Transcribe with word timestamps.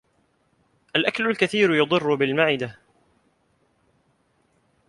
الْأَكْلُ 0.95 1.27
الْكَثِيرُ 1.29 1.73
يَضُرُّ 1.75 2.13
الْمَعِدَةَ. 2.23 2.77